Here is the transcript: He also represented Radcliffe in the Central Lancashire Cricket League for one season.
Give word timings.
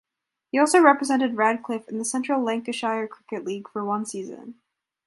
He 0.51 0.57
also 0.57 0.79
represented 0.81 1.37
Radcliffe 1.37 1.87
in 1.87 1.99
the 1.99 2.05
Central 2.05 2.41
Lancashire 2.41 3.07
Cricket 3.07 3.45
League 3.45 3.69
for 3.69 3.85
one 3.85 4.03
season. 4.07 4.55